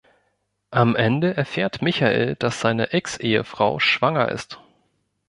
Am 0.71 0.95
Ende 0.95 1.37
erfährt 1.37 1.83
Michael, 1.83 2.35
dass 2.37 2.59
seine 2.59 2.91
Ex-Ehefrau 2.91 3.77
schwanger 3.77 4.29
ist. 4.29 4.59